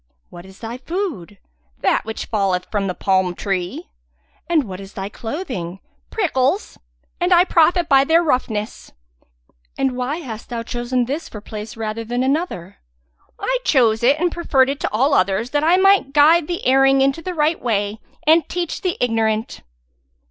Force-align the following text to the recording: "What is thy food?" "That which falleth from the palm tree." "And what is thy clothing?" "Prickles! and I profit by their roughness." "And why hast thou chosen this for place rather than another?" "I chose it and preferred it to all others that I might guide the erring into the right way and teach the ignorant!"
"What 0.31 0.47
is 0.47 0.57
thy 0.61 0.79
food?" 0.79 1.37
"That 1.81 2.05
which 2.05 2.25
falleth 2.25 2.65
from 2.71 2.87
the 2.87 2.95
palm 2.95 3.35
tree." 3.35 3.91
"And 4.49 4.63
what 4.63 4.79
is 4.79 4.93
thy 4.93 5.09
clothing?" 5.09 5.79
"Prickles! 6.09 6.79
and 7.19 7.31
I 7.31 7.43
profit 7.43 7.87
by 7.87 8.03
their 8.03 8.23
roughness." 8.23 8.93
"And 9.77 9.91
why 9.95 10.17
hast 10.17 10.49
thou 10.49 10.63
chosen 10.63 11.05
this 11.05 11.29
for 11.29 11.39
place 11.39 11.77
rather 11.77 12.03
than 12.03 12.23
another?" 12.23 12.77
"I 13.39 13.59
chose 13.63 14.01
it 14.01 14.19
and 14.19 14.31
preferred 14.31 14.71
it 14.71 14.79
to 14.79 14.89
all 14.91 15.13
others 15.13 15.51
that 15.51 15.63
I 15.63 15.77
might 15.77 16.13
guide 16.13 16.47
the 16.47 16.65
erring 16.65 17.01
into 17.01 17.21
the 17.21 17.35
right 17.35 17.61
way 17.61 18.01
and 18.25 18.49
teach 18.49 18.81
the 18.81 18.97
ignorant!" 18.99 19.61